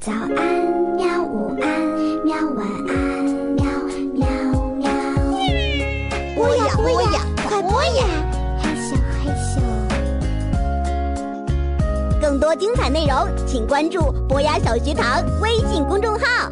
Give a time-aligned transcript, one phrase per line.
[0.00, 0.32] 早安，
[0.96, 1.22] 喵！
[1.22, 1.68] 午安，
[2.24, 2.34] 喵！
[2.56, 3.66] 晚安，喵
[4.14, 4.26] 喵
[4.78, 4.88] 喵。
[6.34, 8.06] 播呀播呀，快播呀！
[8.58, 9.60] 害羞害羞。
[12.18, 16.50] 更多精彩内容，请关注博雅小学堂微信公众号。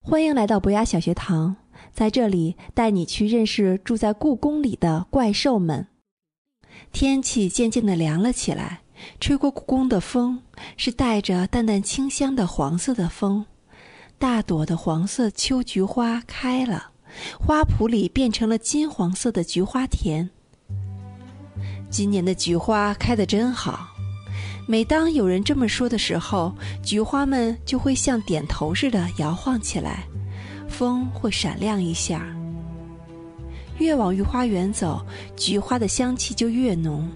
[0.00, 1.56] 欢迎来到博雅小学堂，
[1.92, 5.88] 在这里带你去认识住在故宫里的怪兽们。
[6.90, 8.80] 天气渐渐的凉了起来。
[9.20, 10.42] 吹过故宫的风
[10.76, 13.44] 是带着淡淡清香的黄色的风，
[14.18, 16.90] 大朵的黄色秋菊花开了，
[17.38, 20.28] 花圃里变成了金黄色的菊花田。
[21.90, 23.88] 今年的菊花开得真好，
[24.68, 30.04] 每当有人这么说的时候，菊花们就会像点头似的摇晃起来，
[30.68, 32.24] 风会闪亮一下。
[33.78, 35.04] 越往御花园走，
[35.36, 37.10] 菊花的香气就越浓。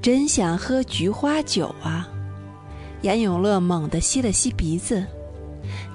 [0.00, 2.08] 真想喝菊花酒啊！
[3.02, 5.04] 严永乐猛地吸了吸鼻子。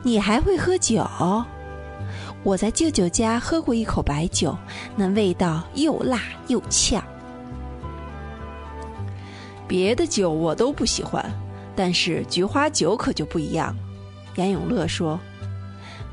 [0.03, 1.05] 你还会喝酒？
[2.43, 4.55] 我在舅舅家喝过一口白酒，
[4.97, 7.01] 那味道又辣又呛。
[9.67, 11.25] 别的酒我都不喜欢，
[11.73, 13.73] 但是菊花酒可就不一样。
[14.35, 15.17] 严永乐说：“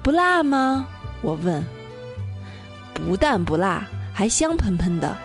[0.02, 0.86] 不辣吗？”
[1.22, 1.62] 我问。
[2.94, 5.16] 不但不辣，还香喷喷的，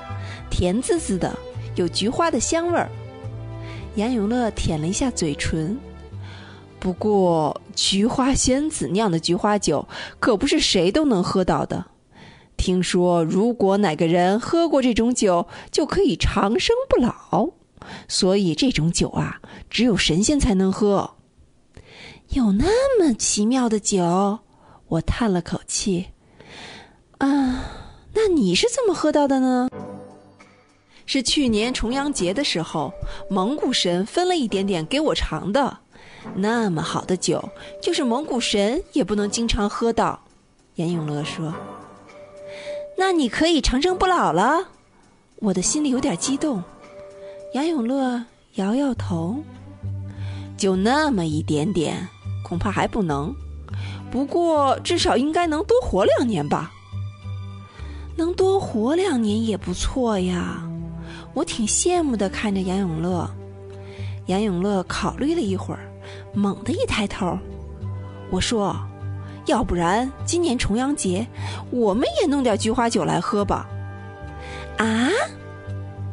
[0.50, 1.32] 甜滋滋的。
[1.76, 2.90] 有菊花的香味儿，
[3.96, 5.78] 杨永乐舔了一下嘴唇。
[6.80, 9.88] 不过，菊花仙子酿的菊花酒
[10.20, 11.86] 可不是谁都能喝到的。
[12.58, 17.50] 听说，如果哪个人喝过这种酒，就可以长生不老。
[18.08, 21.16] 所以，这种酒啊，只有神仙才能喝。
[22.30, 24.40] 有那么奇妙的酒？
[24.88, 26.08] 我叹了口气。
[27.18, 27.66] 啊，
[28.14, 29.68] 那你是怎么喝到的呢？
[31.06, 32.92] 是去年重阳节的时候，
[33.30, 35.78] 蒙古神分了一点点给我尝的。
[36.34, 37.50] 那么好的酒，
[37.82, 40.20] 就是蒙古神也不能经常喝到。
[40.76, 41.54] 严永乐说
[42.98, 44.70] ：“那你可以长生不老了。”
[45.40, 46.64] 我的心里有点激动。
[47.54, 49.38] 杨永乐摇摇头
[50.58, 52.10] ：“就那么一点点，
[52.44, 53.34] 恐怕还不能。
[54.12, 56.72] 不过至少应该能多活两年吧。
[58.16, 60.65] 能多活两年也不错呀。”
[61.36, 63.30] 我挺羡慕的，看着杨永乐。
[64.28, 65.82] 杨永乐考虑了一会儿，
[66.34, 67.38] 猛地一抬头，
[68.32, 68.76] 我说
[69.46, 71.28] ：“要不然今年重阳节，
[71.70, 73.70] 我们也弄点菊花酒来喝吧？”
[74.80, 75.10] 啊！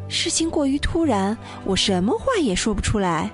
[0.09, 3.31] 事情过于突然，我什么话也说不出来。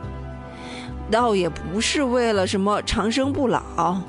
[1.11, 4.01] 倒也不是为了什么长生不老，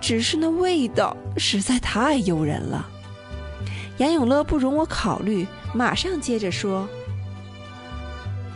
[0.00, 2.88] 只是那味道实在太诱人了。
[3.98, 6.88] 杨永乐不容我考虑，马上接着说。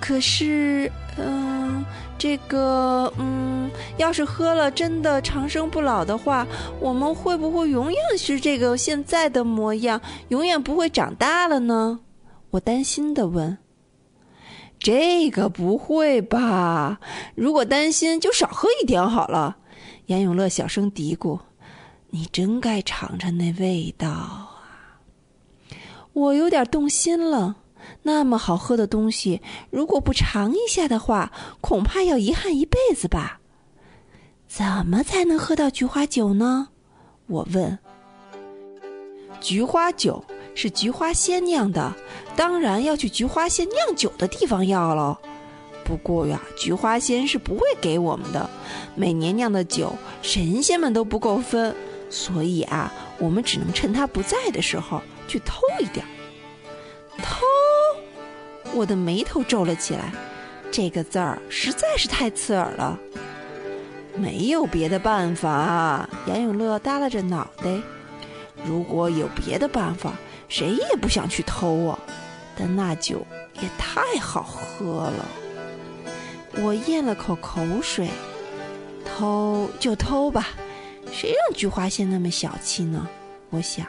[0.03, 1.85] 可是，嗯，
[2.19, 6.45] 这个，嗯，要是喝了真的长生不老的话，
[6.81, 12.01] 我们会不会永远是这个现在的模样，永远不会长大了呢？
[12.51, 13.57] 我担心的问。
[14.81, 16.99] 这个不会吧？
[17.37, 19.59] 如果担心，就少喝一点好了。
[20.07, 21.39] 杨永乐小声嘀咕
[22.11, 24.49] ：“你真该尝尝那味道啊！”
[26.13, 27.55] 我有点动心了。
[28.03, 33.41] 那么好喝的东西，如果不尝一下的话，恐怕要遗憾一辈子吧。
[34.49, 36.69] 怎么才能喝到菊花酒呢？
[37.27, 37.79] 我问。
[39.41, 41.95] 菊花酒是菊花仙酿的，
[42.37, 45.19] 当然要去菊花仙酿酒的地方要喽。
[45.85, 48.49] 不过呀，菊花仙是不会给我们的，
[48.95, 51.75] 每年酿的酒，神仙们都不够分，
[52.09, 56.07] 所以啊，我们只能趁他不在的时候去偷一点。
[57.19, 57.41] 偷。
[58.75, 60.13] 我的眉头皱了起来，
[60.71, 62.99] 这个字儿实在是太刺耳了。
[64.17, 67.81] 没有别的办法，杨永乐耷拉着脑袋。
[68.65, 70.13] 如果有别的办法，
[70.49, 71.99] 谁也不想去偷啊。
[72.57, 73.27] 但那酒
[73.61, 75.27] 也太好喝了。
[76.63, 78.09] 我咽了口口水，
[79.05, 80.49] 偷就偷吧，
[81.11, 83.09] 谁让菊花仙那么小气呢？
[83.49, 83.87] 我想，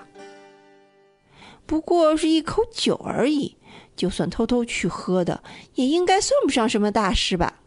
[1.66, 3.58] 不过是一口酒而已。
[3.96, 5.44] 就算偷偷去喝的，
[5.76, 7.62] 也应该算不上什么大事吧？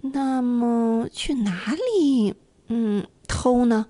[0.00, 2.34] 那么去哪里，
[2.68, 3.86] 嗯，偷呢？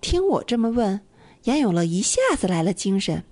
[0.00, 1.00] 听我这么问，
[1.44, 3.24] 杨永乐一下子来了精神。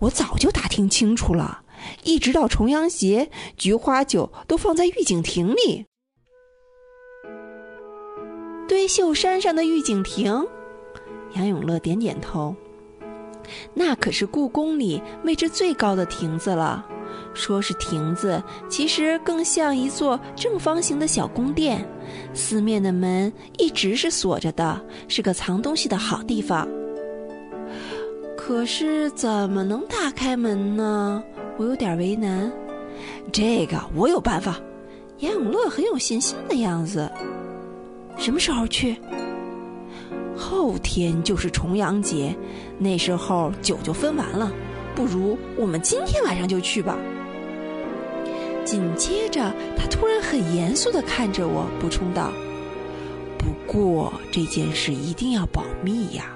[0.00, 1.62] 我早就打听清楚了，
[2.04, 5.86] 一直到重阳节，菊花酒都放在御景亭里。
[8.68, 10.46] 堆秀山上的御景亭，
[11.34, 12.54] 杨永乐点点头。
[13.74, 16.84] 那可是故宫里位置最高的亭子了，
[17.34, 21.86] 说是亭子，其实更像一座正方形的小宫殿，
[22.34, 26.66] 四面的门一直是锁着的，是个藏东西的好地方。
[28.36, 31.22] 可是怎么能打开门呢？
[31.56, 32.50] 我有点为难。
[33.32, 34.58] 这个我有办法。
[35.18, 37.06] 严永乐很有信心的样子。
[38.16, 38.96] 什么时候去？
[40.60, 42.36] 后天就是重阳节，
[42.78, 44.52] 那时候酒就分完了。
[44.94, 46.98] 不如我们今天晚上就去吧。
[48.62, 52.30] 紧接着，他突然很严肃地看着我，补充道
[53.40, 56.26] ：“不过这件事一定要保密呀。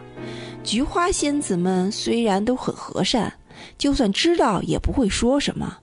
[0.62, 3.30] 菊花仙子们虽然都很和善，
[3.76, 5.76] 就算知道也不会说什么。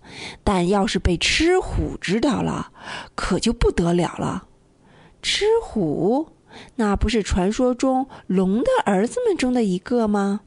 [0.43, 2.71] 但要是被吃虎知道了，
[3.13, 4.47] 可就不得了了。
[5.21, 6.27] 吃虎，
[6.75, 10.41] 那不是传说中龙的儿子们中的一个吗？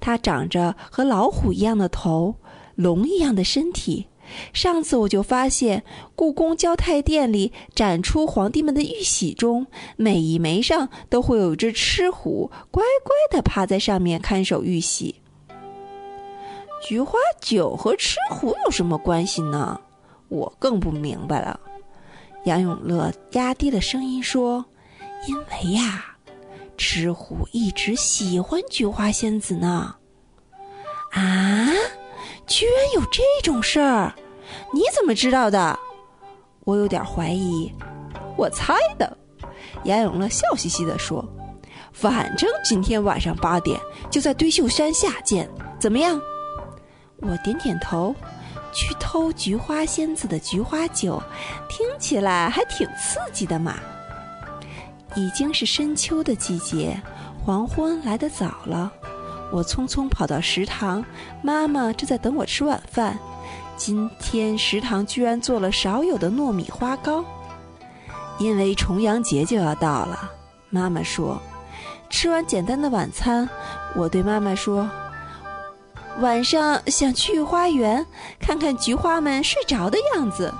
[0.00, 2.36] 它长着和老虎一样的头，
[2.74, 4.06] 龙一样的身体。”
[4.52, 5.84] 上次我就发现，
[6.16, 15.20] 故宫交泰殿里展出皇帝们的玉玺中，每一枚上都会有一只吃虎，乖乖地趴在上面看守玉玺。
[16.82, 19.80] 菊花酒和吃虎有什么关系呢？
[20.28, 21.60] 我更不明白了。
[22.46, 24.64] 杨永乐压低了声音说
[25.26, 26.04] ：“因为呀，
[26.76, 29.94] 赤虎一直喜欢菊花仙子呢。”
[31.12, 31.72] 啊？
[32.46, 34.14] 居然有这种事儿，
[34.72, 35.78] 你怎么知道的？
[36.64, 37.72] 我有点怀疑，
[38.36, 39.16] 我猜的。
[39.82, 41.24] 严永乐笑嘻嘻地说
[41.92, 43.80] ：“反正今天晚上八点
[44.10, 45.48] 就在堆秀山下见，
[45.78, 46.20] 怎么样？”
[47.22, 48.14] 我点点头。
[48.72, 51.22] 去偷菊花仙子的菊花酒，
[51.66, 53.78] 听起来还挺刺激的嘛。
[55.16, 57.00] 已经是深秋的季节，
[57.42, 58.92] 黄昏来得早了。
[59.50, 61.04] 我匆匆跑到食堂，
[61.42, 63.18] 妈妈正在等我吃晚饭。
[63.76, 67.24] 今天食堂居然做了少有的糯米花糕，
[68.38, 70.30] 因为重阳节就要到了。
[70.68, 71.40] 妈妈说，
[72.10, 73.48] 吃完简单的晚餐，
[73.94, 74.88] 我对妈妈说，
[76.20, 78.04] 晚上想去花园
[78.40, 80.52] 看看菊花们睡着的样子。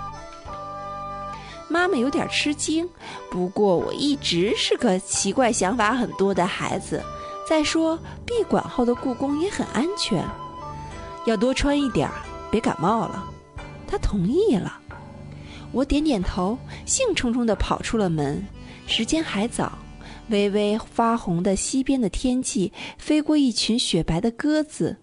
[1.77, 2.89] 妈妈有点吃惊，
[3.31, 7.05] 不过我一直是个奇怪想法很多的孩子。
[7.47, 10.25] 再说，闭馆后的故宫也很安全，
[11.27, 12.11] 要多穿一点，
[12.51, 13.29] 别感冒了。
[13.87, 14.81] 他同意了，
[15.71, 16.57] 我点点头，
[16.87, 18.43] 兴冲冲地跑出了门。
[18.87, 19.79] 时间还早，
[20.31, 24.97] 微微发红的西边的天际飞过一群雪白的鸽子。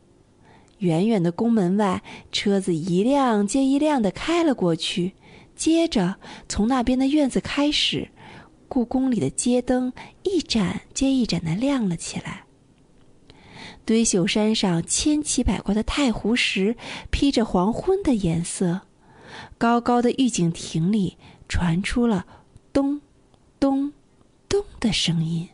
[0.79, 5.13] 远远的宫门外，车子一辆接一辆地开了过去。
[5.55, 6.15] 接着，
[6.47, 8.09] 从那边的院子开始。
[8.67, 12.45] 故宫里的街灯一盏接一盏的亮了起来。
[13.85, 16.75] 堆秀山上千奇百怪的太湖石
[17.11, 18.81] 披着黄昏的颜色，
[19.59, 21.17] 高高的御景亭里
[21.47, 22.25] 传出了
[22.71, 23.01] 咚
[23.59, 23.94] 咚
[24.49, 25.49] 咚的声音，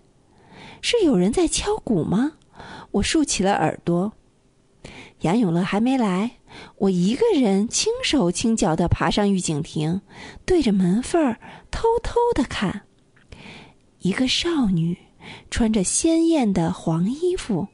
[0.81, 2.34] 是有人在敲鼓吗？
[2.92, 4.13] 我竖起了耳朵。
[5.21, 6.31] 杨永乐还没来，
[6.77, 10.01] 我一个人轻手轻脚地爬上御景亭，
[10.45, 11.39] 对着门缝儿
[11.69, 12.83] 偷偷地看。
[14.00, 14.98] 一个少女，
[15.51, 17.68] 穿着鲜艳的黄衣服，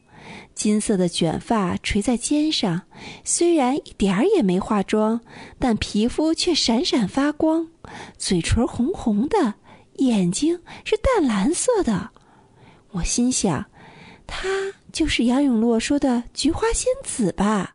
[0.55, 2.81] 金色的卷发垂在肩上，
[3.23, 5.21] 虽然一点儿也没化妆，
[5.59, 7.67] 但皮肤却闪闪发光，
[8.17, 9.53] 嘴唇红红的，
[9.97, 12.09] 眼睛是淡蓝色的。
[12.93, 13.65] 我心想，
[14.27, 14.47] 她
[14.91, 17.74] 就是杨永洛说的菊花仙子吧。